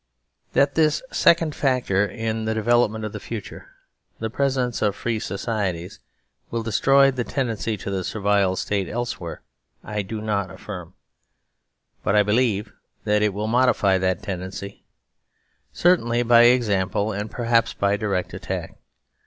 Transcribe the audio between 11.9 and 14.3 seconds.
but I believe that it will modify that